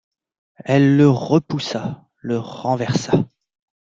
[0.65, 3.27] Elle le repoussa, le renversa.